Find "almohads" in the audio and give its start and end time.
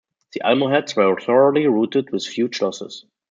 0.41-0.95